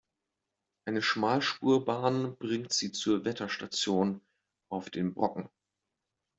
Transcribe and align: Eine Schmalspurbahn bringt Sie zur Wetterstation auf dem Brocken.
Eine 0.87 1.03
Schmalspurbahn 1.03 2.35
bringt 2.37 2.73
Sie 2.73 2.91
zur 2.91 3.23
Wetterstation 3.23 4.19
auf 4.67 4.89
dem 4.89 5.13
Brocken. 5.13 5.47